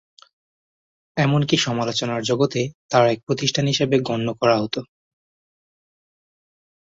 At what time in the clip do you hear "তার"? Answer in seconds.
2.91-3.05